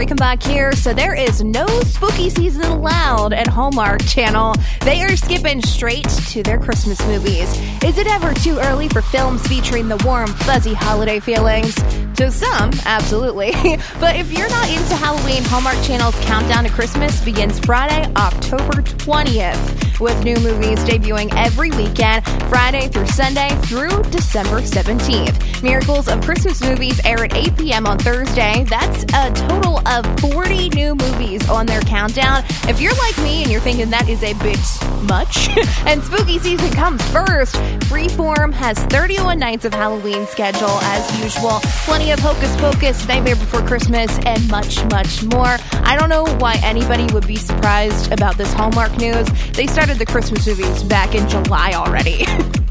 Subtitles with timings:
[0.00, 0.72] Molly Rickenbach here.
[0.72, 4.54] So there is no spooky season allowed at Hallmark Channel.
[4.80, 7.50] They are skipping straight to their Christmas movies.
[7.84, 11.74] Is it ever too early for films featuring the warm, fuzzy holiday feelings?
[12.16, 13.52] To some, absolutely.
[14.00, 20.00] but if you're not into Halloween, Hallmark Channel's countdown to Christmas begins Friday, October 20th,
[20.00, 25.62] with new movies debuting every weekend, Friday through Sunday through December 17th.
[25.62, 27.86] Miracles of Christmas movies air at 8 p.m.
[27.86, 28.64] on Thursday.
[28.68, 29.59] That's a total
[29.90, 32.44] of 40 new movies on their countdown.
[32.68, 34.58] If you're like me and you're thinking that is a bit
[35.08, 35.48] much,
[35.86, 37.54] and spooky season comes first,
[37.90, 41.60] Freeform has 31 nights of Halloween schedule as usual.
[41.84, 45.56] Plenty of Hocus Pocus, Nightmare Before Christmas, and much, much more.
[45.72, 49.28] I don't know why anybody would be surprised about this Hallmark news.
[49.52, 52.24] They started the Christmas movies back in July already.